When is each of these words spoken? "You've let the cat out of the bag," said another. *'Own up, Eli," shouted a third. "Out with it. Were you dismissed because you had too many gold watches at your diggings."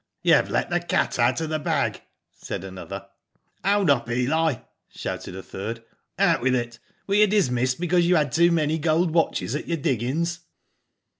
"You've 0.23 0.49
let 0.49 0.71
the 0.71 0.79
cat 0.79 1.19
out 1.19 1.41
of 1.41 1.49
the 1.51 1.59
bag," 1.59 2.01
said 2.33 2.63
another. 2.63 3.05
*'Own 3.63 3.87
up, 3.91 4.09
Eli," 4.09 4.55
shouted 4.89 5.35
a 5.35 5.43
third. 5.43 5.83
"Out 6.17 6.41
with 6.41 6.55
it. 6.55 6.79
Were 7.05 7.13
you 7.13 7.27
dismissed 7.27 7.79
because 7.79 8.07
you 8.07 8.15
had 8.15 8.31
too 8.31 8.51
many 8.51 8.79
gold 8.79 9.11
watches 9.11 9.53
at 9.53 9.67
your 9.67 9.77
diggings." 9.77 10.39